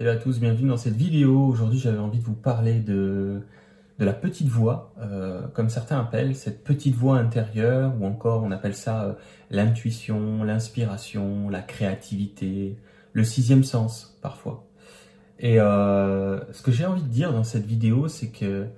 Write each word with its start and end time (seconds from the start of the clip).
Hello 0.00 0.12
à 0.12 0.16
tous, 0.16 0.38
bienvenue 0.38 0.68
dans 0.68 0.76
cette 0.76 0.94
vidéo. 0.94 1.44
Aujourd'hui, 1.48 1.80
j'avais 1.80 1.98
envie 1.98 2.20
de 2.20 2.24
vous 2.24 2.36
parler 2.36 2.78
de, 2.78 3.40
de 3.98 4.04
la 4.04 4.12
petite 4.12 4.46
voix, 4.46 4.94
euh, 5.00 5.48
comme 5.48 5.68
certains 5.68 5.98
appellent, 5.98 6.36
cette 6.36 6.62
petite 6.62 6.94
voix 6.94 7.18
intérieure, 7.18 7.92
ou 8.00 8.06
encore 8.06 8.44
on 8.44 8.52
appelle 8.52 8.76
ça 8.76 9.02
euh, 9.02 9.12
l'intuition, 9.50 10.44
l'inspiration, 10.44 11.50
la 11.50 11.62
créativité, 11.62 12.76
le 13.12 13.24
sixième 13.24 13.64
sens 13.64 14.16
parfois. 14.22 14.68
Et 15.40 15.58
euh, 15.58 16.38
ce 16.52 16.62
que 16.62 16.70
j'ai 16.70 16.86
envie 16.86 17.02
de 17.02 17.08
dire 17.08 17.32
dans 17.32 17.42
cette 17.42 17.66
vidéo, 17.66 18.06
c'est 18.06 18.30
que 18.30 18.68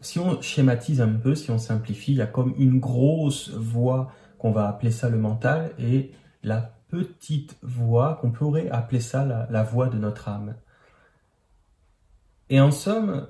si 0.00 0.18
on 0.18 0.42
schématise 0.42 1.00
un 1.00 1.12
peu, 1.12 1.36
si 1.36 1.52
on 1.52 1.58
simplifie, 1.58 2.14
il 2.14 2.18
y 2.18 2.22
a 2.22 2.26
comme 2.26 2.52
une 2.58 2.80
grosse 2.80 3.50
voix 3.50 4.10
qu'on 4.38 4.50
va 4.50 4.66
appeler 4.66 4.90
ça 4.90 5.08
le 5.08 5.18
mental 5.18 5.70
et 5.78 6.10
la 6.42 6.74
petite 6.92 7.56
voix, 7.62 8.18
qu'on 8.20 8.30
pourrait 8.30 8.68
appeler 8.68 9.00
ça 9.00 9.24
la, 9.24 9.62
voix 9.62 9.88
de 9.88 9.96
notre 9.96 10.28
âme. 10.28 10.54
Et 12.50 12.60
en 12.60 12.70
somme, 12.70 13.28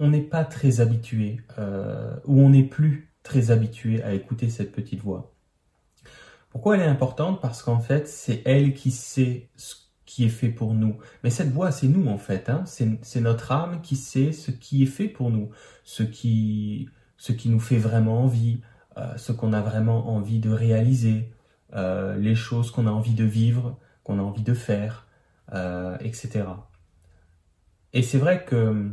on 0.00 0.08
n'est 0.10 0.22
pas 0.22 0.44
très 0.44 0.80
habitué, 0.80 1.40
euh, 1.58 2.16
ou 2.24 2.40
on 2.40 2.50
n'est 2.50 2.64
plus 2.64 3.12
très 3.22 3.52
habitué 3.52 4.02
à 4.02 4.12
écouter 4.12 4.50
cette 4.50 4.72
petite 4.72 5.00
voix. 5.00 5.32
Pourquoi 6.50 6.74
elle 6.74 6.82
est 6.82 6.86
importante? 6.86 7.40
Parce 7.40 7.62
qu'en 7.62 7.78
fait, 7.78 8.08
c'est 8.08 8.42
elle 8.44 8.74
qui 8.74 8.90
sait 8.90 9.48
ce 9.54 9.76
qui 10.04 10.24
est 10.24 10.28
fait 10.28 10.48
pour 10.48 10.74
nous. 10.74 10.98
Mais 11.22 11.30
cette 11.30 11.52
voix, 11.52 11.70
c'est 11.70 11.88
nous 11.88 12.08
en 12.08 12.18
fait. 12.18 12.48
Hein. 12.48 12.64
C'est 12.66 13.20
notre 13.20 13.52
âme 13.52 13.82
qui 13.82 13.94
sait 13.94 14.32
ce 14.32 14.50
qui 14.50 14.82
est 14.82 14.86
fait 14.86 15.08
pour 15.08 15.30
nous, 15.30 15.50
ce 15.84 16.02
qui, 16.02 16.88
ce 17.16 17.30
qui 17.30 17.50
nous 17.50 17.60
fait 17.60 17.78
vraiment 17.78 18.22
envie, 18.22 18.60
euh, 18.96 19.16
ce 19.16 19.30
qu'on 19.30 19.52
a 19.52 19.60
vraiment 19.60 20.08
envie 20.08 20.40
de 20.40 20.50
réaliser, 20.50 21.30
euh, 21.74 22.16
les 22.16 22.34
choses 22.34 22.70
qu'on 22.70 22.86
a 22.86 22.90
envie 22.90 23.14
de 23.14 23.24
vivre, 23.24 23.78
qu'on 24.02 24.18
a 24.18 24.22
envie 24.22 24.42
de 24.42 24.54
faire, 24.54 25.06
euh, 25.52 25.96
etc. 26.00 26.44
Et 27.92 28.02
c'est 28.02 28.18
vrai 28.18 28.44
que 28.44 28.90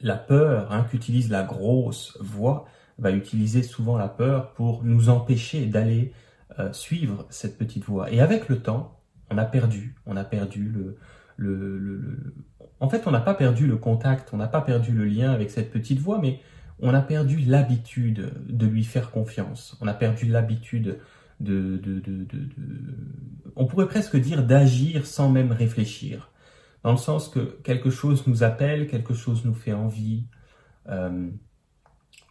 la 0.00 0.16
peur 0.16 0.72
hein, 0.72 0.86
qu'utilise 0.90 1.30
la 1.30 1.42
grosse 1.42 2.16
voix 2.20 2.66
va 2.98 3.10
utiliser 3.10 3.62
souvent 3.62 3.96
la 3.96 4.08
peur 4.08 4.52
pour 4.52 4.84
nous 4.84 5.08
empêcher 5.08 5.66
d'aller 5.66 6.12
euh, 6.58 6.72
suivre 6.72 7.26
cette 7.30 7.58
petite 7.58 7.84
voix. 7.84 8.10
Et 8.10 8.20
avec 8.20 8.48
le 8.48 8.60
temps, 8.60 9.00
on 9.30 9.38
a 9.38 9.44
perdu, 9.44 9.94
on 10.06 10.16
a 10.16 10.24
perdu 10.24 10.68
le, 10.68 10.98
en 12.80 12.88
fait, 12.88 13.06
on 13.06 13.10
n'a 13.10 13.20
pas 13.20 13.34
perdu 13.34 13.66
le 13.66 13.76
contact, 13.76 14.30
on 14.32 14.36
n'a 14.36 14.48
pas 14.48 14.60
perdu 14.60 14.92
le 14.92 15.04
lien 15.04 15.32
avec 15.32 15.50
cette 15.50 15.70
petite 15.70 15.98
voix, 15.98 16.18
mais 16.20 16.40
on 16.80 16.92
a 16.94 17.00
perdu 17.00 17.38
l'habitude 17.38 18.32
de 18.48 18.66
lui 18.66 18.84
faire 18.84 19.10
confiance. 19.10 19.76
On 19.80 19.86
a 19.86 19.94
perdu 19.94 20.26
l'habitude 20.26 20.98
on 23.56 23.66
pourrait 23.66 23.88
presque 23.88 24.16
dire 24.16 24.44
d'agir 24.44 25.06
sans 25.06 25.28
même 25.28 25.52
réfléchir, 25.52 26.30
dans 26.82 26.92
le 26.92 26.96
sens 26.98 27.28
que 27.28 27.60
quelque 27.62 27.90
chose 27.90 28.26
nous 28.26 28.42
appelle, 28.42 28.86
quelque 28.86 29.14
chose 29.14 29.44
nous 29.44 29.54
fait 29.54 29.72
envie, 29.72 30.26
euh, 30.88 31.30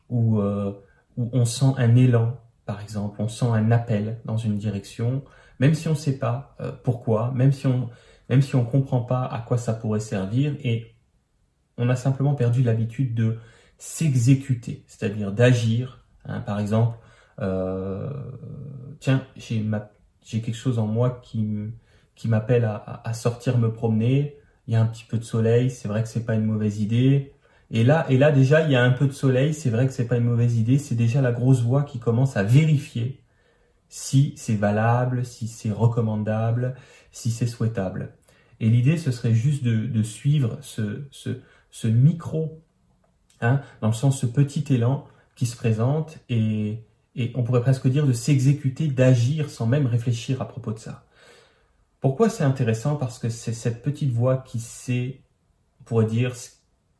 ou, 0.09 0.39
euh, 0.39 0.73
on 1.17 1.45
sent 1.45 1.73
un 1.77 1.95
élan, 1.95 2.39
par 2.65 2.81
exemple, 2.81 3.21
on 3.21 3.27
sent 3.27 3.45
un 3.45 3.71
appel 3.71 4.19
dans 4.25 4.37
une 4.37 4.57
direction, 4.57 5.23
même 5.59 5.73
si 5.73 5.87
on 5.87 5.91
ne 5.91 5.95
sait 5.95 6.17
pas 6.17 6.55
euh, 6.59 6.71
pourquoi, 6.83 7.31
même 7.31 7.51
si 7.51 7.67
on 7.67 7.89
même 8.29 8.41
si 8.41 8.55
on 8.55 8.63
comprend 8.63 9.01
pas 9.01 9.25
à 9.25 9.39
quoi 9.41 9.57
ça 9.57 9.73
pourrait 9.73 9.99
servir, 9.99 10.55
et 10.63 10.95
on 11.77 11.89
a 11.89 11.97
simplement 11.97 12.33
perdu 12.33 12.63
l'habitude 12.63 13.13
de 13.13 13.39
s'exécuter, 13.77 14.85
c'est-à-dire 14.87 15.33
d'agir. 15.33 16.05
Hein, 16.23 16.39
par 16.39 16.61
exemple, 16.61 16.97
euh, 17.42 18.09
tiens, 19.00 19.25
j'ai 19.36 20.42
quelque 20.42 20.53
chose 20.53 20.80
en 20.80 20.88
moi 20.88 21.22
qui, 21.23 21.38
m'appelle 22.25 22.66
à, 22.66 23.14
sortir 23.14 23.58
me 23.58 23.72
promener. 23.72 24.38
Il 24.67 24.73
y 24.73 24.78
a 24.78 24.81
un 24.81 24.86
petit 24.86 25.06
peu 25.06 25.17
de 25.17 25.23
soleil, 25.23 25.69
c'est 25.69 25.88
vrai 25.88 26.03
que 26.03 26.08
c'est 26.08 26.25
pas 26.25 26.36
une 26.36 26.45
mauvaise 26.45 26.80
idée. 26.81 27.34
Et 27.72 27.84
là, 27.84 28.06
et 28.09 28.17
là 28.17 28.31
déjà, 28.31 28.62
il 28.62 28.72
y 28.72 28.75
a 28.75 28.84
un 28.84 28.92
peu 28.92 29.07
de 29.07 29.12
soleil, 29.12 29.53
c'est 29.53 29.69
vrai 29.69 29.88
que 29.88 29.94
c'est 29.94 30.07
pas 30.07 30.18
une 30.18 30.25
mauvaise 30.25 30.57
idée. 30.57 30.78
C'est 30.78 30.96
déjà 30.96 31.22
la 31.22 31.31
grosse 31.31 31.62
voix 31.62 31.84
qui 31.84 32.00
commence 32.00 32.38
à 32.38 32.44
vérifier 32.44 33.22
si 33.90 34.34
c'est 34.38 34.56
valable, 34.56 35.25
si 35.25 35.47
c'est 35.47 35.72
recommandable, 35.72 36.75
si 37.12 37.31
c'est 37.31 37.47
souhaitable. 37.47 38.13
Et 38.59 38.69
l'idée, 38.69 38.97
ce 38.97 39.12
serait 39.12 39.34
juste 39.34 39.63
de, 39.63 40.03
suivre 40.03 40.57
ce, 40.62 41.03
ce, 41.12 41.41
ce 41.72 41.88
micro, 41.88 42.62
hein, 43.41 43.62
dans 43.81 43.88
le 43.88 43.94
sens 43.94 44.19
ce 44.19 44.28
petit 44.28 44.63
élan 44.72 45.06
qui 45.35 45.46
se 45.46 45.57
présente 45.57 46.19
et, 46.30 46.84
et 47.16 47.31
on 47.35 47.44
pourrait 47.44 47.61
presque 47.61 47.88
dire 47.88 48.07
de 48.07 48.13
s'exécuter, 48.13 48.88
d'agir 48.88 49.49
sans 49.49 49.67
même 49.67 49.85
réfléchir 49.85 50.41
à 50.41 50.47
propos 50.47 50.72
de 50.72 50.79
ça. 50.79 51.05
Pourquoi 51.99 52.29
c'est 52.29 52.44
intéressant? 52.44 52.95
Parce 52.95 53.19
que 53.19 53.29
c'est 53.29 53.53
cette 53.53 53.83
petite 53.83 54.11
voix 54.11 54.38
qui 54.38 54.59
sait, 54.59 55.21
on 55.79 55.83
pourrait 55.83 56.05
dire, 56.05 56.35
ce 56.35 56.50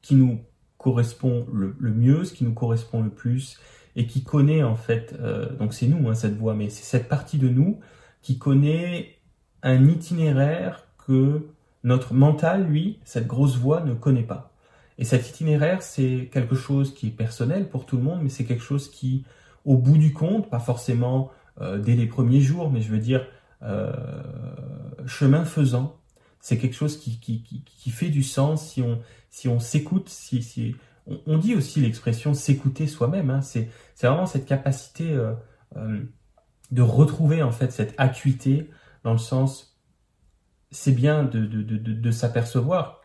qui 0.02 0.16
nous 0.16 0.42
correspond 0.78 1.48
le, 1.52 1.76
mieux, 1.80 2.24
ce 2.26 2.34
qui 2.34 2.44
nous 2.44 2.54
correspond 2.54 3.02
le 3.02 3.10
plus, 3.10 3.60
et 3.96 4.08
qui 4.08 4.24
connaît 4.24 4.64
en 4.64 4.76
fait, 4.76 5.16
euh, 5.20 5.54
donc 5.58 5.74
c'est 5.74 5.88
nous 5.88 6.10
hein, 6.10 6.16
cette 6.16 6.38
voix, 6.38 6.54
mais 6.54 6.70
c'est 6.70 6.84
cette 6.84 7.10
partie 7.10 7.38
de 7.38 7.50
nous 7.50 7.80
qui 8.22 8.38
connaît 8.38 9.18
un 9.64 9.88
itinéraire 9.88 10.88
que 11.06 11.48
notre 11.84 12.14
mental, 12.14 12.68
lui, 12.68 13.00
cette 13.04 13.28
grosse 13.28 13.58
voix 13.58 13.82
ne 13.82 13.94
connaît 13.94 14.24
pas. 14.24 14.54
Et 14.98 15.04
cet 15.04 15.30
itinéraire, 15.30 15.82
c'est 15.82 16.30
quelque 16.32 16.56
chose 16.56 16.94
qui 16.94 17.08
est 17.08 17.12
personnel 17.12 17.70
pour 17.70 17.86
tout 17.86 17.98
le 17.98 18.04
monde, 18.04 18.20
mais 18.22 18.30
c'est 18.30 18.46
quelque 18.46 18.64
chose 18.64 18.90
qui 18.90 19.26
au 19.66 19.78
bout 19.78 19.98
du 19.98 20.14
compte, 20.14 20.50
pas 20.50 20.60
forcément 20.60 21.32
euh, 21.60 21.78
dès 21.78 21.96
les 21.96 22.08
premiers 22.08 22.42
jours, 22.42 22.72
mais 22.72 22.82
je 22.82 22.92
veux 22.92 23.00
dire 23.00 23.26
euh, 23.64 23.92
chemin 25.06 25.46
faisant, 25.46 26.00
c'est 26.40 26.58
quelque 26.58 26.76
chose 26.76 26.98
qui, 26.98 27.20
qui, 27.20 27.44
qui, 27.44 27.90
fait 27.92 28.10
du 28.10 28.24
sens 28.24 28.72
si 28.72 28.82
on 28.82 29.00
si 29.30 29.48
on 29.48 29.60
s'écoute, 29.60 30.10
si, 30.10 30.42
si 30.42 30.76
on, 31.28 31.38
dit 31.38 31.56
aussi 31.56 31.80
l'expression 31.82 32.34
s'écouter 32.34 32.88
soi-même. 32.88 33.30
Hein, 33.30 33.42
c'est 33.42 33.70
c'est 33.96 34.08
vraiment 34.08 34.26
cette 34.26 34.46
capacité 34.46 35.12
euh, 35.12 36.04
de 36.72 36.82
retrouver 36.82 37.44
en 37.44 37.52
fait 37.52 37.72
cette 37.72 37.94
acuité 37.98 38.70
dans 39.04 39.12
le 39.12 39.20
sens 39.20 39.72
c'est 40.72 40.94
bien 40.94 41.24
de, 41.24 41.46
de, 41.46 41.62
de, 41.62 41.78
de 41.78 42.12
s'apercevoir 42.12 43.02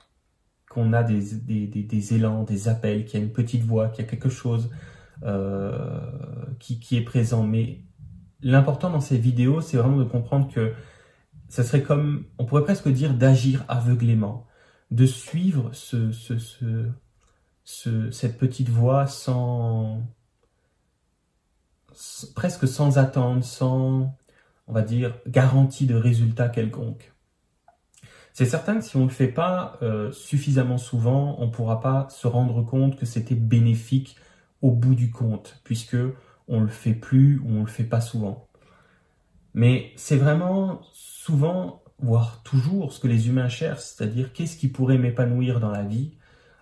qu'on 0.71 0.93
a 0.93 1.03
des, 1.03 1.35
des, 1.35 1.67
des, 1.67 1.83
des, 1.83 2.15
élans, 2.15 2.45
des 2.45 2.69
appels, 2.69 3.05
qu'il 3.05 3.19
y 3.19 3.23
a 3.23 3.27
une 3.27 3.33
petite 3.33 3.63
voix, 3.63 3.89
qu'il 3.89 4.05
y 4.05 4.07
a 4.07 4.11
quelque 4.11 4.29
chose 4.29 4.71
qui, 6.59 6.79
qui, 6.81 6.97
est 6.97 7.05
présent. 7.05 7.47
Mais 7.47 7.81
l'important 8.43 8.91
dans 8.91 9.01
ces 9.01 9.19
vidéos, 9.19 9.61
c'est 9.61 9.77
vraiment 9.77 9.97
de 9.97 10.05
comprendre 10.05 10.53
que 10.53 10.73
ça 11.49 11.63
serait 11.65 11.83
comme, 11.83 12.25
on 12.39 12.45
pourrait 12.45 12.65
presque 12.65 12.89
dire 12.89 13.15
d'agir 13.15 13.65
aveuglément, 13.69 14.47
de 14.91 15.07
suivre 15.07 15.71
ce, 15.73 16.13
ce, 16.13 16.39
ce, 16.39 16.89
ce, 17.65 18.11
cette 18.11 18.39
petite 18.39 18.69
voix 18.69 19.07
sans, 19.07 20.03
presque 22.35 22.67
sans 22.69 22.99
attendre, 22.99 23.45
sans, 23.45 24.17
on 24.67 24.73
va 24.73 24.83
dire, 24.83 25.19
garantie 25.27 25.87
de 25.87 25.95
résultat 25.95 26.49
quelconque. 26.49 27.13
C'est 28.33 28.45
certain 28.45 28.79
que 28.79 28.85
si 28.85 28.97
on 28.97 29.01
ne 29.01 29.05
le 29.07 29.11
fait 29.11 29.29
pas 29.29 29.79
euh, 29.81 30.13
suffisamment 30.13 30.77
souvent, 30.77 31.37
on 31.39 31.47
ne 31.47 31.51
pourra 31.51 31.81
pas 31.81 32.07
se 32.11 32.27
rendre 32.27 32.63
compte 32.63 32.97
que 32.97 33.07
c'était 33.07 33.35
bénéfique 33.35 34.17
au 34.63 34.71
bout 34.71 34.95
du 34.95 35.11
compte, 35.11 35.61
puisque 35.65 35.97
on 36.49 36.61
le 36.61 36.69
fait 36.69 36.95
plus 36.95 37.39
ou 37.39 37.49
on 37.51 37.61
le 37.61 37.67
fait 37.67 37.85
pas 37.85 38.01
souvent. 38.01 38.49
Mais 39.55 39.93
c'est 39.97 40.17
vraiment 40.17 40.83
souvent, 40.93 41.83
voire 41.99 42.43
toujours, 42.43 42.93
ce 42.93 43.01
que 43.01 43.09
les 43.09 43.29
humains 43.29 43.49
cherchent, 43.49 43.81
c'est-à-dire 43.81 44.33
qu'est-ce 44.33 44.57
qui 44.57 44.69
pourrait 44.69 44.99
m'épanouir 44.99 45.61
dans 45.61 45.71
la 45.71 45.83
vie. 45.83 46.17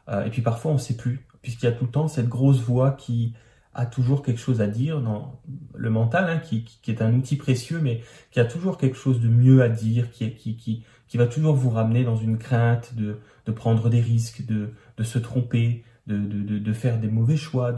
Euh, 0.08 0.24
et 0.24 0.30
puis 0.30 0.42
parfois 0.42 0.70
on 0.70 0.74
ne 0.74 0.78
sait 0.78 0.96
plus, 0.96 1.26
puisqu'il 1.42 1.66
y 1.66 1.68
a 1.68 1.72
tout 1.72 1.84
le 1.84 1.90
temps 1.90 2.08
cette 2.08 2.28
grosse 2.28 2.60
voix 2.60 2.92
qui 2.92 3.34
a 3.74 3.86
toujours 3.86 4.22
quelque 4.22 4.38
chose 4.38 4.60
à 4.60 4.68
dire 4.68 5.00
dans 5.00 5.40
le 5.74 5.90
mental, 5.90 6.30
hein, 6.30 6.38
qui, 6.38 6.64
qui, 6.64 6.90
est 6.90 7.02
un 7.02 7.12
outil 7.12 7.36
précieux, 7.36 7.80
mais 7.80 8.02
qui 8.30 8.38
a 8.38 8.44
toujours 8.44 8.78
quelque 8.78 8.96
chose 8.96 9.20
de 9.20 9.28
mieux 9.28 9.62
à 9.62 9.68
dire, 9.68 10.10
qui, 10.12 10.32
qui, 10.34 10.56
qui, 10.56 10.84
qui 11.08 11.16
va 11.16 11.26
toujours 11.26 11.54
vous 11.54 11.70
ramener 11.70 12.04
dans 12.04 12.16
une 12.16 12.38
crainte 12.38 12.94
de, 12.94 13.18
de 13.46 13.52
prendre 13.52 13.90
des 13.90 14.00
risques, 14.00 14.46
de, 14.46 14.74
de 14.96 15.02
se 15.02 15.18
tromper, 15.18 15.82
de, 16.06 16.18
de, 16.18 16.58
de, 16.58 16.72
faire 16.72 16.98
des 16.98 17.08
mauvais 17.08 17.36
choix, 17.36 17.74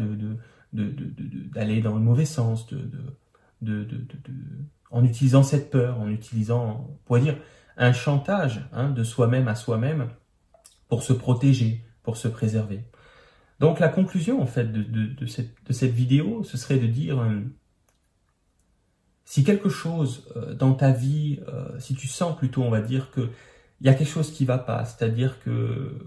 d'aller 0.73 1.81
dans 1.81 1.94
le 1.94 2.00
mauvais 2.00 2.25
sens, 2.25 2.67
en 4.90 5.05
utilisant 5.05 5.43
cette 5.43 5.70
peur, 5.70 6.00
en 6.00 6.08
utilisant, 6.08 6.87
on 6.88 6.96
pourrait 7.05 7.20
dire, 7.20 7.38
un 7.76 7.93
chantage 7.93 8.69
hein, 8.73 8.90
de 8.90 9.05
soi-même 9.05 9.49
à 9.49 9.55
soi-même 9.55 10.08
pour 10.88 11.02
se 11.02 11.12
protéger, 11.12 11.84
pour 12.02 12.17
se 12.17 12.28
préserver. 12.28 12.84
Donc 13.61 13.81
la 13.81 13.88
conclusion 13.88 14.43
en 14.43 14.46
fait 14.46 14.70
de, 14.70 14.82
de, 14.82 15.26
cette, 15.26 15.55
de 15.67 15.72
cette 15.72 15.93
vidéo, 15.93 16.44
ce 16.44 16.56
serait 16.56 16.79
de 16.79 16.87
dire 16.87 17.20
euh, 17.20 17.40
si 19.25 19.44
quelque 19.44 19.69
chose 19.69 20.29
euh, 20.37 20.55
dans 20.55 20.75
ta 20.75 20.93
vie, 20.93 21.40
euh, 21.49 21.79
si 21.79 21.94
tu 21.94 22.06
sens 22.06 22.37
plutôt, 22.37 22.62
on 22.62 22.70
va 22.70 22.81
dire 22.81 23.11
que 23.11 23.31
il 23.81 23.87
y 23.87 23.90
a 23.90 23.94
quelque 23.94 24.08
chose 24.11 24.32
qui 24.32 24.46
va 24.46 24.56
pas, 24.56 24.84
c'est-à-dire 24.87 25.38
que 25.40 25.99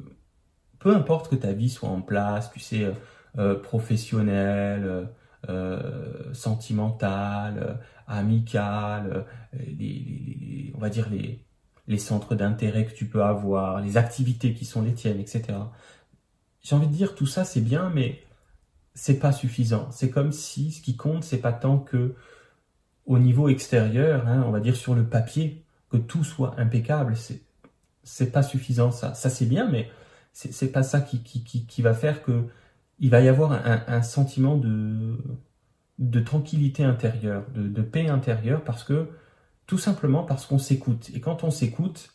peu 0.80 0.96
importe 0.96 1.30
que 1.30 1.36
ta 1.36 1.54
vie 1.54 1.70
soit 1.70 1.90
en 1.90 2.02
place, 2.02 2.52
tu 2.52 2.60
sais, 2.60 2.84
euh, 2.84 2.94
euh 3.38 3.56
professionnelle, 3.60 4.86
euh, 4.86 5.06
euh 5.50 6.34
sentimentale, 6.34 7.80
amicale, 8.08 9.26
les, 9.54 10.72
on 10.76 10.80
va 10.80 10.90
dire 10.90 11.10
les 11.88 11.98
centres 11.98 12.36
d'intérêt 12.36 12.86
que 12.86 12.94
tu 12.94 13.06
peux 13.06 13.24
avoir, 13.24 13.82
les 13.82 13.98
activités 13.98 14.54
qui 14.54 14.66
sont 14.66 14.82
les 14.82 14.94
tiennes, 14.94 15.20
etc. 15.20 15.58
J'ai 16.62 16.76
envie 16.76 16.88
de 16.88 16.94
dire 16.94 17.16
tout 17.16 17.26
ça 17.26 17.46
c'est 17.46 17.62
bien, 17.62 17.90
mais 17.90 18.24
c'est 18.94 19.20
pas 19.20 19.32
suffisant. 19.32 19.88
C'est 19.92 20.10
comme 20.10 20.32
si 20.32 20.72
ce 20.72 20.82
qui 20.82 20.96
compte 20.98 21.24
c'est 21.24 21.38
pas 21.38 21.54
tant 21.54 21.80
que 21.80 22.16
au 23.06 23.18
niveau 23.20 23.50
extérieur, 23.50 24.28
hein, 24.28 24.44
on 24.46 24.52
va 24.52 24.60
dire 24.60 24.76
sur 24.76 24.94
le 24.94 25.04
papier, 25.04 25.64
que 25.90 25.98
tout 25.98 26.24
soit 26.24 26.56
impeccable. 26.60 27.16
C'est 27.18 27.42
c'est 28.04 28.32
pas 28.32 28.44
suffisant 28.44 28.92
ça. 28.92 29.14
Ça 29.14 29.30
c'est 29.30 29.46
bien, 29.46 29.68
mais 29.70 29.90
c'est 30.34 30.72
pas 30.72 30.84
ça 30.84 31.02
qui, 31.02 31.22
qui, 31.24 31.44
qui, 31.44 31.82
va 31.82 31.94
faire 31.94 32.24
que 32.24 32.46
il 33.00 33.10
va 33.10 33.22
y 33.22 33.28
avoir 33.28 33.52
un, 33.52 33.84
un 33.88 34.02
sentiment 34.02 34.58
de 34.58 35.18
de 36.00 36.22
tranquillité 36.22 36.84
intérieure, 36.84 37.44
de, 37.54 37.68
de 37.68 37.82
paix 37.82 38.08
intérieure, 38.08 38.64
parce 38.64 38.84
que 38.84 39.10
tout 39.68 39.78
simplement 39.78 40.24
parce 40.24 40.46
qu'on 40.46 40.58
s'écoute. 40.58 41.12
Et 41.14 41.20
quand 41.20 41.44
on 41.44 41.52
s'écoute, 41.52 42.14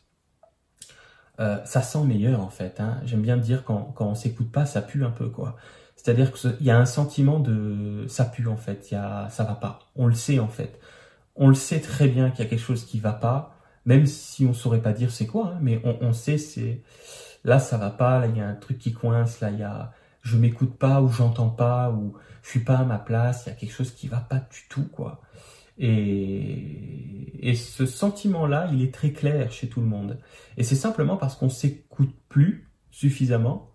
euh, 1.38 1.62
ça 1.64 1.82
sent 1.82 2.02
meilleur 2.04 2.40
en 2.40 2.48
fait. 2.48 2.80
Hein. 2.80 3.00
J'aime 3.04 3.22
bien 3.22 3.36
dire 3.36 3.64
quand, 3.64 3.92
quand 3.94 4.06
on 4.06 4.14
s'écoute 4.14 4.50
pas, 4.50 4.66
ça 4.66 4.82
pue 4.82 5.04
un 5.04 5.10
peu 5.10 5.28
quoi. 5.28 5.56
C'est-à-dire 5.96 6.32
qu'il 6.32 6.56
y 6.62 6.70
a 6.70 6.78
un 6.78 6.86
sentiment 6.86 7.38
de 7.38 8.06
ça 8.08 8.24
pue 8.24 8.48
en 8.48 8.56
fait, 8.56 8.90
il 8.90 8.94
y 8.94 8.96
a, 8.96 9.28
ça 9.30 9.44
va 9.44 9.54
pas. 9.54 9.80
On 9.94 10.06
le 10.06 10.14
sait 10.14 10.38
en 10.38 10.48
fait. 10.48 10.80
On 11.36 11.48
le 11.48 11.54
sait 11.54 11.80
très 11.80 12.08
bien 12.08 12.30
qu'il 12.30 12.44
y 12.44 12.46
a 12.46 12.50
quelque 12.50 12.60
chose 12.60 12.84
qui 12.84 13.00
va 13.00 13.12
pas, 13.12 13.56
même 13.84 14.06
si 14.06 14.46
on 14.46 14.54
saurait 14.54 14.82
pas 14.82 14.92
dire 14.92 15.10
c'est 15.10 15.26
quoi, 15.26 15.52
hein, 15.54 15.58
mais 15.60 15.80
on, 15.84 15.98
on 16.00 16.12
sait 16.12 16.38
c'est 16.38 16.82
là 17.44 17.58
ça 17.58 17.76
va 17.78 17.90
pas, 17.90 18.18
là 18.20 18.26
il 18.26 18.36
y 18.36 18.40
a 18.40 18.48
un 18.48 18.54
truc 18.54 18.78
qui 18.78 18.92
coince, 18.92 19.40
là 19.40 19.50
il 19.50 19.58
y 19.58 19.62
a 19.62 19.92
je 20.22 20.36
m'écoute 20.38 20.78
pas 20.78 21.02
ou 21.02 21.08
j'entends 21.08 21.50
pas 21.50 21.90
ou 21.90 22.14
je 22.42 22.50
suis 22.50 22.60
pas 22.60 22.78
à 22.78 22.84
ma 22.84 22.98
place, 22.98 23.44
il 23.46 23.50
y 23.50 23.52
a 23.52 23.56
quelque 23.56 23.72
chose 23.72 23.92
qui 23.92 24.08
va 24.08 24.18
pas 24.18 24.38
du 24.38 24.66
tout 24.68 24.88
quoi. 24.88 25.20
Et, 25.76 27.48
et 27.50 27.54
ce 27.54 27.84
sentiment-là, 27.84 28.68
il 28.72 28.82
est 28.82 28.94
très 28.94 29.12
clair 29.12 29.50
chez 29.50 29.68
tout 29.68 29.80
le 29.80 29.86
monde. 29.86 30.18
Et 30.56 30.62
c'est 30.62 30.76
simplement 30.76 31.16
parce 31.16 31.36
qu'on 31.36 31.48
s'écoute 31.48 32.14
plus 32.28 32.70
suffisamment, 32.90 33.72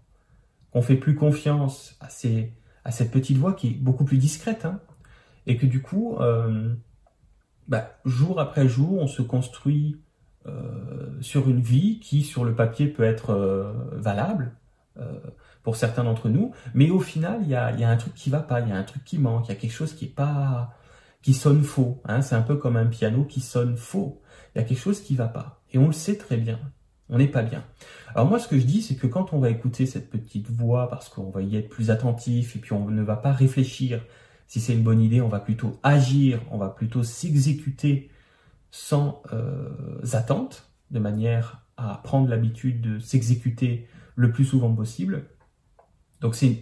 qu'on 0.71 0.81
fait 0.81 0.95
plus 0.95 1.16
confiance 1.16 1.98
à, 2.00 2.10
ces, 2.10 2.54
à 2.86 2.92
cette 2.92 3.12
petite 3.12 3.38
voix 3.38 3.54
qui 3.54 3.68
est 3.68 3.74
beaucoup 3.74 4.06
plus 4.06 4.18
discrète, 4.18 4.66
hein, 4.66 4.80
et 5.45 5.57
que 5.57 5.66
du 5.66 5.81
coup, 5.81 6.16
euh, 6.19 6.74
bah, 7.68 8.00
jour 8.06 8.39
après 8.39 8.68
jour, 8.68 9.00
on 9.00 9.07
se 9.07 9.21
construit 9.21 10.01
sur 11.21 11.50
une 11.50 11.62
vie 11.62 12.00
qui, 12.00 12.24
sur 12.24 12.45
le 12.45 12.56
papier, 12.56 12.88
peut 12.88 13.03
être 13.03 13.31
euh, 13.31 13.74
valable 13.94 14.53
euh, 14.97 15.19
pour 15.63 15.75
certains 15.75 16.03
d'entre 16.03 16.30
nous, 16.30 16.51
mais 16.74 16.89
au 16.89 17.00
final, 17.00 17.39
il 17.44 17.50
y 17.50 17.56
a, 17.56 17.71
y 17.71 17.83
a, 17.83 17.89
un 17.89 17.97
truc 17.97 18.13
qui 18.13 18.30
va 18.30 18.39
pas, 18.39 18.62
il 18.62 18.69
y 18.69 18.71
a 18.71 18.75
un 18.75 18.83
truc 18.83 19.03
qui 19.03 19.18
manque, 19.18 19.47
il 19.47 19.50
y 19.50 19.51
a 19.51 19.56
quelque 19.56 19.74
chose 19.74 19.94
qui 19.94 20.06
est 20.06 20.15
pas 20.15 20.74
qui 21.21 21.33
sonne 21.33 21.63
faux. 21.63 22.01
Hein. 22.06 22.21
C'est 22.21 22.36
un 22.36 22.41
peu 22.41 22.56
comme 22.56 22.77
un 22.77 22.86
piano 22.86 23.25
qui 23.25 23.41
sonne 23.41 23.75
faux. 23.75 24.21
Il 24.56 24.59
y 24.59 24.62
a 24.62 24.63
quelque 24.63 24.80
chose 24.80 25.01
qui 25.01 25.15
va 25.15 25.27
pas. 25.27 25.62
Et 25.74 25.77
on 25.77 25.88
le 25.88 25.94
sait 25.94 26.18
très 26.18 26.38
bien. 26.38 26.59
On 27.09 27.18
n'est 27.18 27.27
pas 27.27 27.44
bien. 27.44 27.65
Alors 28.15 28.27
moi, 28.27 28.39
ce 28.39 28.47
que 28.47 28.57
je 28.57 28.65
dis, 28.65 28.81
c'est 28.81 28.95
que 28.95 29.07
quand 29.07 29.33
on 29.33 29.39
va 29.39 29.50
écouter 29.50 29.85
cette 29.85 30.09
petite 30.09 30.50
voix, 30.50 30.89
parce 30.89 31.09
qu'on 31.09 31.30
va 31.30 31.42
y 31.42 31.57
être 31.57 31.68
plus 31.68 31.92
attentif, 31.92 32.56
et 32.56 32.59
puis 32.59 32.74
on 32.74 32.89
ne 32.89 33.01
va 33.01 33.18
pas 33.18 33.33
réfléchir 33.33 34.01
si 34.47 34.62
c'est 34.62 34.74
une 34.74 34.83
bonne 34.83 35.01
idée, 35.01 35.19
on 35.21 35.27
va 35.27 35.39
plutôt 35.39 35.77
agir, 35.83 36.39
on 36.51 36.57
va 36.57 36.69
plutôt 36.69 37.03
s'exécuter 37.03 38.09
sans 38.71 39.21
euh, 39.33 40.00
attente, 40.13 40.69
de 40.92 41.00
manière 41.00 41.66
à 41.77 42.01
prendre 42.04 42.30
l'habitude 42.30 42.81
de 42.81 43.00
s'exécuter 43.00 43.88
le 44.16 44.31
plus 44.31 44.45
souvent 44.45 44.74
possible. 44.74 45.25
Donc 46.21 46.36
c'est 46.36 46.48
une 46.48 46.57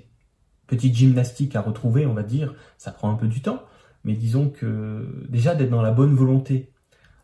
petite 0.67 0.95
gymnastique 0.95 1.55
à 1.55 1.61
retrouver, 1.61 2.05
on 2.05 2.13
va 2.13 2.23
dire, 2.23 2.53
ça 2.77 2.91
prend 2.91 3.11
un 3.11 3.15
peu 3.15 3.27
du 3.27 3.41
temps, 3.41 3.63
mais 4.03 4.13
disons 4.13 4.49
que 4.49 5.25
déjà 5.29 5.55
d'être 5.55 5.71
dans 5.71 5.81
la 5.81 5.91
bonne 5.91 6.13
volonté, 6.13 6.71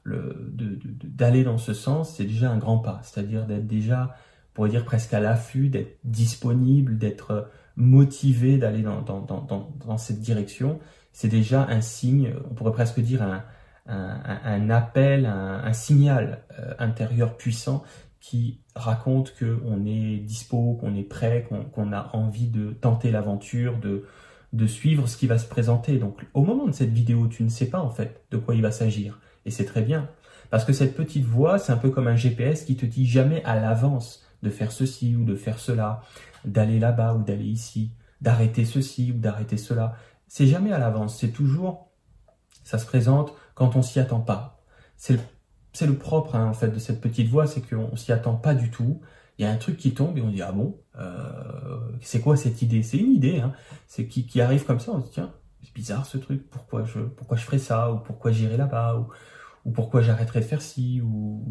d'aller 0.06 1.44
dans 1.44 1.58
ce 1.58 1.74
sens, 1.74 2.16
c'est 2.16 2.26
déjà 2.26 2.52
un 2.52 2.58
grand 2.58 2.80
pas. 2.80 3.00
C'est-à-dire 3.04 3.46
d'être 3.46 3.68
déjà, 3.68 4.16
on 4.52 4.56
pourrait 4.56 4.70
dire 4.70 4.84
presque 4.84 5.14
à 5.14 5.20
l'affût, 5.20 5.70
d'être 5.70 6.00
disponible, 6.04 6.98
d'être 6.98 7.50
motivé 7.76 8.58
d'aller 8.58 8.82
dans, 8.82 9.02
dans, 9.02 9.22
dans, 9.22 9.42
dans, 9.86 9.98
cette 9.98 10.20
direction. 10.20 10.80
C'est 11.12 11.28
déjà 11.28 11.66
un 11.68 11.82
signe, 11.82 12.34
on 12.50 12.54
pourrait 12.54 12.72
presque 12.72 13.00
dire 13.00 13.22
un, 13.22 13.44
un, 13.86 14.70
appel, 14.70 15.26
un, 15.26 15.62
un 15.64 15.74
signal 15.74 16.44
euh, 16.58 16.74
intérieur 16.80 17.36
puissant 17.36 17.84
qui 18.20 18.62
raconte 18.76 19.34
qu'on 19.38 19.86
est 19.86 20.18
dispo, 20.18 20.78
qu'on 20.80 20.96
est 20.96 21.04
prêt, 21.04 21.48
qu'on 21.74 21.92
a 21.92 22.10
envie 22.14 22.48
de 22.48 22.72
tenter 22.72 23.12
l'aventure, 23.12 23.78
de, 23.80 24.06
de 24.54 24.68
suivre 24.68 25.08
ce 25.08 25.18
qui 25.18 25.28
va 25.28 25.38
se 25.38 25.48
présenter. 25.48 25.98
Donc 25.98 26.26
au 26.34 26.44
moment 26.44 26.66
de 26.66 26.72
cette 26.72 26.94
vidéo, 26.94 27.28
tu 27.28 27.44
ne 27.44 27.50
sais 27.50 27.70
pas 27.70 27.82
en 27.82 27.90
fait 27.90 28.24
de 28.32 28.38
quoi 28.38 28.56
il 28.56 28.62
va 28.62 28.72
s'agir. 28.72 29.20
Et 29.46 29.52
c'est 29.52 29.66
très 29.66 29.82
bien. 29.82 30.10
Parce 30.50 30.64
que 30.64 30.72
cette 30.72 30.96
petite 30.96 31.26
voix, 31.26 31.60
c'est 31.60 31.74
un 31.74 31.78
peu 31.78 31.90
comme 31.90 32.08
un 32.08 32.16
GPS 32.16 32.64
qui 32.64 32.78
te 32.78 32.86
dit 32.86 33.06
jamais 33.06 33.44
à 33.44 33.60
l'avance 33.60 34.26
de 34.44 34.50
faire 34.50 34.72
ceci 34.72 35.16
ou 35.16 35.26
de 35.26 35.36
faire 35.36 35.60
cela, 35.60 36.02
d'aller 36.46 36.80
là-bas 36.80 37.16
ou 37.16 37.24
d'aller 37.24 37.46
ici, 37.46 37.92
d'arrêter 38.22 38.64
ceci 38.64 39.12
ou 39.12 39.18
d'arrêter 39.18 39.58
cela. 39.58 39.96
C'est 40.28 40.48
jamais 40.48 40.72
à 40.72 40.80
l'avance, 40.80 41.18
c'est 41.20 41.32
toujours, 41.32 41.92
ça 42.64 42.78
se 42.78 42.86
présente 42.86 43.34
quand 43.64 43.78
on 43.78 43.82
s'y 43.82 44.00
attend 44.00 44.20
pas. 44.20 44.62
C'est 44.98 45.18
le, 45.86 45.98
propre 45.98 46.36
hein, 46.36 46.48
en 46.48 46.54
fait 46.54 46.70
de 46.70 46.80
cette 46.80 47.02
petite 47.02 47.30
voix, 47.30 47.48
c'est 47.48 47.62
qu'on 47.62 47.96
s'y 47.96 48.12
attend 48.12 48.36
pas 48.36 48.54
du 48.54 48.70
tout 48.70 49.02
il 49.38 49.46
y 49.46 49.48
a 49.48 49.52
un 49.52 49.58
truc 49.58 49.78
qui 49.78 49.94
tombe 49.94 50.18
et 50.18 50.22
on 50.22 50.30
dit 50.30 50.42
ah 50.42 50.52
bon, 50.52 50.78
euh, 51.00 51.80
c'est 52.02 52.22
quoi 52.22 52.38
cette 52.38 52.62
idée? 52.62 52.84
C'est 52.84 52.98
une 52.98 53.12
idée, 53.14 53.40
hein, 53.40 53.54
c'est 53.88 54.08
qui, 54.08 54.28
qui 54.28 54.42
arrive 54.42 54.64
comme 54.64 54.80
ça, 54.80 54.92
on 54.92 55.00
se 55.00 55.06
dit 55.06 55.12
tiens, 55.14 55.34
c'est 55.64 55.74
bizarre 55.74 56.06
ce 56.06 56.18
truc, 56.18 56.48
pourquoi 56.52 56.84
je, 56.84 57.00
pourquoi 57.00 57.36
je 57.38 57.44
ferais 57.44 57.58
ça, 57.58 57.92
ou 57.92 57.98
pourquoi 57.98 58.32
j'irai 58.32 58.58
là-bas, 58.58 58.98
ou, 58.98 59.08
ou 59.66 59.72
pourquoi 59.72 60.02
j'arrêterai 60.02 60.42
de 60.42 60.46
faire 60.46 60.62
ci, 60.62 61.02
ou... 61.02 61.42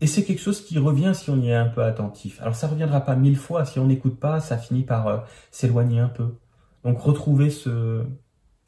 Et 0.00 0.06
c'est 0.06 0.24
quelque 0.24 0.40
chose 0.40 0.64
qui 0.64 0.78
revient 0.78 1.12
si 1.12 1.28
on 1.28 1.40
y 1.40 1.48
est 1.48 1.54
un 1.54 1.66
peu 1.66 1.82
attentif. 1.82 2.40
Alors 2.40 2.54
ça 2.54 2.68
reviendra 2.68 3.00
pas 3.00 3.16
mille 3.16 3.36
fois, 3.36 3.64
si 3.64 3.80
on 3.80 3.86
n'écoute 3.86 4.18
pas, 4.20 4.38
ça 4.38 4.58
finit 4.58 4.84
par 4.84 5.08
euh, 5.08 5.18
s'éloigner 5.50 5.98
un 5.98 6.08
peu. 6.08 6.36
Donc 6.84 7.00
retrouver 7.00 7.50
ce, 7.50 8.06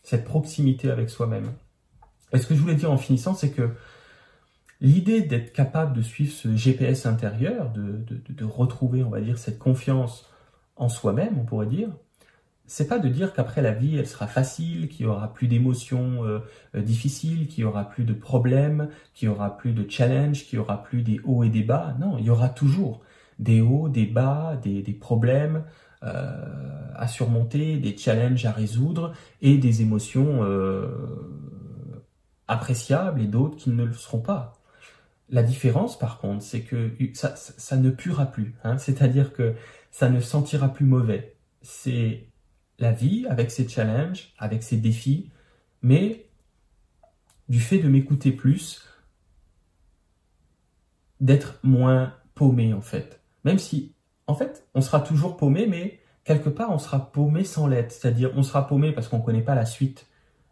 cette 0.03 0.25
proximité 0.25 0.91
avec 0.91 1.11
soi-même. 1.11 1.53
Et 2.33 2.39
ce 2.39 2.47
que 2.47 2.55
je 2.55 2.61
voulais 2.61 2.75
dire 2.75 2.91
en 2.91 2.99
finissant, 2.99 3.35
c'est 3.35 3.51
que 3.51 3.71
L'idée 4.83 5.23
d'être 5.23 5.53
capable 5.53 5.97
de 5.97 6.03
suivre 6.03 6.33
ce 6.33 6.57
GPS 6.57 7.07
intérieur, 7.07 7.71
de, 7.71 8.45
retrouver, 8.45 9.05
on 9.05 9.11
va 9.11 9.21
dire, 9.21 9.39
cette 9.39 9.61
confiance 9.61 10.29
en 10.75 10.89
soi-même, 10.89 11.39
on 11.39 11.45
pourrait 11.45 11.69
dire, 11.69 11.89
c'est 12.67 12.89
pas 12.89 12.99
de 12.99 13.09
dire 13.09 13.33
qu'après 13.33 13.63
la 13.63 13.71
vie, 13.71 13.97
elle 13.97 14.09
sera 14.09 14.27
facile, 14.27 14.89
qu'il 14.89 15.07
y 15.07 15.09
aura 15.09 15.33
plus 15.33 15.47
d'émotions 15.47 16.25
euh, 16.25 16.41
euh, 16.75 16.83
difficiles, 16.83 17.47
qu'il 17.47 17.63
y 17.63 17.65
aura 17.65 17.89
plus 17.89 18.03
de 18.03 18.13
problèmes, 18.13 18.89
qu'il 19.15 19.27
y 19.27 19.29
aura 19.29 19.57
plus 19.57 19.73
de 19.73 19.89
challenges, 19.89 20.47
qu'il 20.47 20.57
y 20.57 20.59
aura 20.59 20.83
plus 20.83 21.03
des 21.03 21.21
hauts 21.23 21.45
et 21.45 21.49
des 21.49 21.63
bas. 21.63 21.95
Non, 22.01 22.19
il 22.19 22.25
y 22.25 22.31
aura 22.31 22.49
toujours 22.49 23.03
des 23.39 23.61
hauts, 23.61 23.89
des 23.89 24.07
bas, 24.07 24.59
des, 24.65 24.83
problèmes 25.01 25.59
euh, 25.59 25.61
à 26.03 27.07
surmonter, 27.07 27.77
des 27.79 27.97
challenges 27.97 28.45
à 28.45 28.53
résoudre 28.53 29.13
et 29.41 29.57
des 29.57 29.83
émotions 29.83 30.43
appréciables 32.49 33.21
et 33.21 33.27
d'autres 33.27 33.57
qui 33.57 33.71
ne 33.71 33.85
le 33.85 33.93
seront 33.93 34.21
pas. 34.21 34.59
La 35.29 35.43
différence, 35.43 35.99
par 35.99 36.19
contre, 36.19 36.43
c'est 36.43 36.63
que 36.63 36.91
ça, 37.15 37.37
ça, 37.37 37.77
ne 37.77 37.91
puera 37.91 38.27
plus. 38.27 38.55
Hein. 38.65 38.77
C'est-à-dire 38.77 39.33
que 39.33 39.55
ça 39.91 40.11
ne 40.11 40.21
sentira 40.21 40.69
plus 40.69 40.85
mauvais. 40.85 41.37
C'est 41.63 42.27
la 42.79 42.93
vie 42.93 43.27
avec 43.29 43.51
ses 43.51 43.67
challenges, 43.69 44.35
avec 44.39 44.63
ses 44.63 44.77
défis, 44.77 45.31
mais 45.81 46.27
du 47.49 47.61
fait 47.61 47.79
de 47.79 47.89
m'écouter 47.89 48.33
plus, 48.33 48.87
d'être 51.21 51.59
moins 51.63 52.15
paumé 52.35 52.75
en 52.75 52.81
fait. 52.81 53.21
Même 53.45 53.59
si, 53.59 53.95
en 54.27 54.35
fait, 54.35 54.67
on 54.75 54.81
sera 54.81 55.01
toujours 55.01 55.37
paumé, 55.37 55.67
mais 55.67 56.01
quelque 56.25 56.49
part, 56.49 56.71
on 56.71 56.79
sera 56.79 57.13
paumé 57.13 57.45
sans 57.45 57.67
l'être. 57.67 57.93
C'est-à-dire, 57.93 58.33
on 58.37 58.43
sera 58.43 58.67
paumé 58.67 58.93
parce 58.93 59.09
qu'on 59.09 59.19
ne 59.19 59.25
connaît 59.25 59.43
pas 59.43 59.55
la 59.55 59.67
suite 59.67 60.07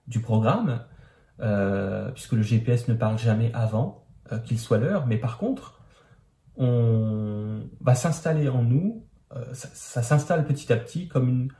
du 0.06 0.20
programme, 0.20 0.84
euh, 1.40 2.10
puisque 2.10 2.32
le 2.32 2.42
GPS 2.42 2.88
ne 2.88 2.94
parle 2.94 3.18
jamais 3.18 3.50
avant. 3.54 4.00
Euh, 4.32 4.38
qu'il 4.38 4.58
soit 4.58 4.78
l'heure, 4.78 5.06
mais 5.06 5.16
par 5.16 5.38
contre, 5.38 5.80
on 6.56 7.62
va 7.80 7.94
s'installer 7.94 8.48
en 8.48 8.62
nous, 8.62 9.04
euh, 9.34 9.44
ça, 9.52 10.02
s'installe 10.02 10.44
petit 10.44 10.72
à 10.72 10.76
petit 10.76 11.08
comme 11.08 11.28
une, 11.28 11.52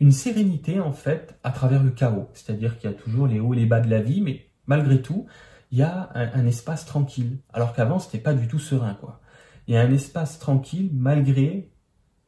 une, 0.00 0.10
sérénité 0.10 0.80
en 0.80 0.92
fait 0.92 1.38
à 1.44 1.50
travers 1.50 1.82
le 1.82 1.90
chaos. 1.90 2.28
C'est-à-dire 2.32 2.78
qu'il 2.78 2.90
y 2.90 2.92
a 2.92 2.96
toujours 2.96 3.26
les 3.28 3.38
hauts 3.40 3.54
et 3.54 3.58
les 3.58 3.66
bas 3.66 3.80
de 3.80 3.90
la 3.90 4.00
vie, 4.00 4.20
mais 4.20 4.48
malgré 4.66 5.00
tout, 5.00 5.26
il 5.70 5.78
y 5.78 5.82
a 5.82 6.10
un, 6.14 6.46
espace 6.46 6.86
tranquille. 6.86 7.38
Alors 7.52 7.72
qu'avant, 7.72 7.98
c'était 7.98 8.18
pas 8.18 8.34
du 8.34 8.48
tout 8.48 8.58
serein, 8.58 8.94
quoi. 8.94 9.20
Il 9.68 9.74
y 9.74 9.76
a 9.76 9.82
un 9.82 9.92
espace 9.92 10.38
tranquille 10.38 10.90
malgré 10.94 11.70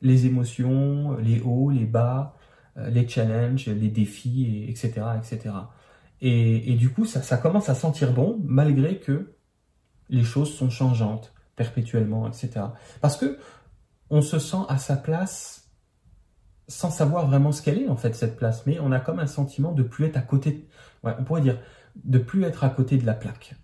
les 0.02 0.26
émotions, 0.26 1.16
les 1.16 1.40
hauts, 1.40 1.70
les 1.70 1.86
bas, 1.86 2.36
euh, 2.76 2.90
les 2.90 3.08
challenges, 3.08 3.66
les 3.66 3.88
défis, 3.88 4.66
etc., 4.68 5.06
etc. 5.16 5.54
Et, 6.22 6.74
du 6.74 6.90
coup, 6.90 7.06
ça, 7.06 7.38
commence 7.38 7.70
à 7.70 7.74
sentir 7.74 8.12
bon 8.12 8.38
malgré 8.44 8.98
que 8.98 9.34
les 10.10 10.22
choses 10.22 10.52
sont 10.52 10.68
changeantes 10.68 11.32
perpétuellement, 11.56 12.28
etc. 12.28 12.60
Parce 13.00 13.16
que 13.16 13.38
on 14.10 14.20
se 14.20 14.38
sent 14.38 14.64
à 14.68 14.76
sa 14.76 14.96
place 14.96 15.70
sans 16.68 16.90
savoir 16.90 17.26
vraiment 17.26 17.52
ce 17.52 17.62
qu'elle 17.62 17.78
est 17.78 17.88
en 17.88 17.96
fait 17.96 18.14
cette 18.14 18.36
place, 18.36 18.66
mais 18.66 18.78
on 18.80 18.92
a 18.92 19.00
comme 19.00 19.18
un 19.18 19.26
sentiment 19.26 19.72
de 19.72 19.82
plus 19.82 20.04
être 20.04 20.18
à 20.18 20.20
côté, 20.20 20.68
on 21.02 21.24
pourrait 21.24 21.40
dire 21.40 21.58
de 21.96 22.18
plus 22.18 22.44
être 22.44 22.64
à 22.64 22.70
côté 22.70 22.98
de 22.98 23.06
la 23.06 23.14
plaque. 23.14 23.54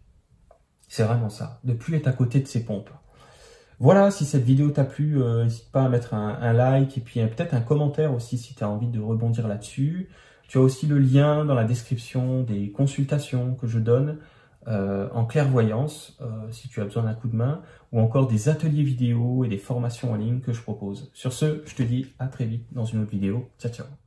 C'est 0.88 1.04
vraiment 1.04 1.28
ça, 1.28 1.61
de 1.64 1.75
plus 1.75 1.95
être 1.97 2.06
à 2.06 2.12
côté 2.12 2.40
de 2.40 2.47
ces 2.47 2.64
pompes. 2.64 2.90
Voilà, 3.78 4.11
si 4.11 4.25
cette 4.25 4.45
vidéo 4.45 4.71
t'a 4.71 4.85
plu, 4.85 5.23
euh, 5.23 5.45
n'hésite 5.45 5.71
pas 5.71 5.85
à 5.85 5.88
mettre 5.88 6.14
un, 6.14 6.52
like 6.52 6.97
et 6.97 7.00
puis 7.00 7.21
peut-être 7.21 7.54
un 7.54 7.61
commentaire 7.61 8.14
aussi 8.14 8.38
si 8.38 8.54
tu 8.54 8.64
as 8.64 8.71
envie 8.71 8.88
de 8.88 9.00
rebondir 9.00 9.49
là-dessus. 9.49 10.09
Tu 10.49 10.59
as 10.59 10.61
aussi 10.61 10.87
le 10.87 10.99
lien 10.99 11.45
dans 11.45 11.54
la 11.54 11.64
description 11.64 12.42
des 12.42 12.71
consultations 12.71 13.54
que 13.54 13.66
je 13.66 13.78
donne 13.78 14.18
euh, 14.68 15.09
en 15.12 15.26
clairvoyance, 15.26 16.16
euh, 16.23 16.50
si 16.50 16.68
tu 16.68 16.80
as 16.80 16.85
besoin 16.85 17.04
d'un 17.04 17.14
coup 17.14 17.28
de 17.28 17.37
main, 17.37 17.62
ou 17.92 18.00
encore 18.00 18.26
des 18.26 18.49
ateliers 18.49 18.83
vidéo 18.83 19.45
et 19.45 19.49
des 19.49 19.59
formations 19.59 20.12
en 20.12 20.16
ligne 20.16 20.40
que 20.40 20.52
je 20.52 20.62
propose. 20.62 21.11
Sur 21.12 21.33
ce, 21.33 21.62
je 21.66 21.75
te 21.75 21.83
dis 21.83 22.14
à 22.18 22.28
très 22.28 22.47
vite 22.47 22.66
dans 22.73 22.85
une 22.85 23.02
autre 23.02 23.11
vidéo. 23.11 23.50
Ciao, 23.59 23.71
ciao 23.71 24.05